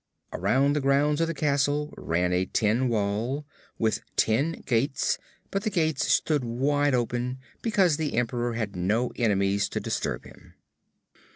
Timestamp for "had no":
8.53-9.11